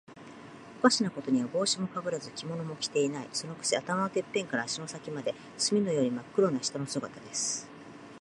[0.79, 3.29] おかしなことには、帽子もかぶらず、着物も着ていない。
[3.33, 7.69] そのくせ、頭のてっぺんから足の先まで、墨のようにまっ黒な人の姿です。